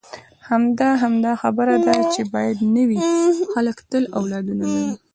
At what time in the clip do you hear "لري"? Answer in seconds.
4.73-4.91